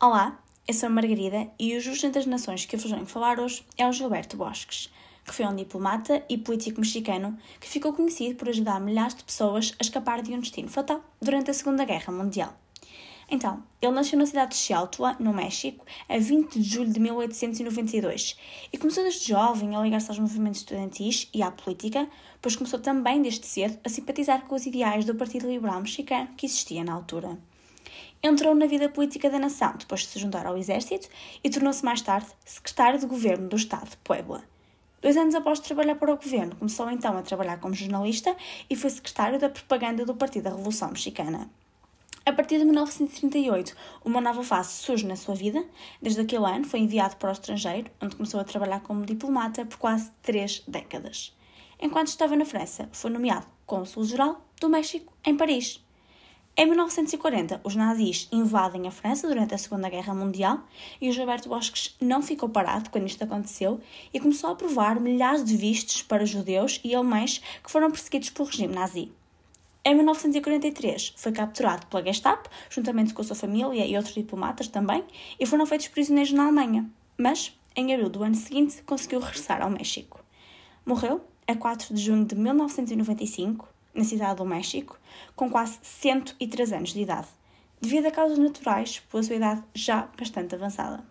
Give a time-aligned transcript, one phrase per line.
[0.00, 3.04] Olá, eu sou a Margarida e o Justo entre as Nações que eu vos venho
[3.04, 4.92] falar hoje é o Gilberto Bosques,
[5.24, 9.74] que foi um diplomata e político mexicano que ficou conhecido por ajudar milhares de pessoas
[9.76, 12.56] a escapar de um destino fatal durante a Segunda Guerra Mundial.
[13.28, 18.36] Então, ele nasceu na cidade de Xialtua, no México, a 20 de julho de 1892
[18.72, 22.08] e começou desde jovem a ligar-se aos movimentos estudantis e à política,
[22.40, 26.46] pois começou também desde cedo a simpatizar com os ideais do Partido Liberal Mexicano que
[26.46, 27.36] existia na altura.
[28.22, 31.08] Entrou na vida política da nação depois de se juntar ao exército
[31.42, 34.42] e tornou-se mais tarde secretário de governo do estado de Puebla.
[35.00, 38.36] Dois anos após trabalhar para o governo, começou então a trabalhar como jornalista
[38.68, 41.48] e foi secretário da propaganda do Partido da Revolução Mexicana.
[42.26, 43.74] A partir de 1938,
[44.04, 45.64] uma nova fase surge na sua vida.
[46.02, 49.78] Desde aquele ano, foi enviado para o estrangeiro, onde começou a trabalhar como diplomata por
[49.78, 51.34] quase três décadas.
[51.80, 55.82] Enquanto estava na França, foi nomeado cônsul-geral do México em Paris.
[56.60, 60.58] Em 1940, os nazis invadem a França durante a Segunda Guerra Mundial
[61.00, 63.80] e o Gilberto Bosques não ficou parado quando isto aconteceu
[64.12, 68.48] e começou a aprovar milhares de vistos para judeus e alemães que foram perseguidos pelo
[68.48, 69.12] regime nazi.
[69.84, 75.04] Em 1943, foi capturado pela Gestapo, juntamente com a sua família e outros diplomatas também,
[75.38, 76.90] e foram feitos prisioneiros na Alemanha.
[77.16, 80.24] Mas, em abril do ano seguinte, conseguiu regressar ao México.
[80.84, 84.96] Morreu a 4 de junho de 1995 na cidade do México,
[85.34, 87.26] com quase 103 anos de idade,
[87.80, 91.04] devido a causas naturais, pela sua idade já bastante avançada.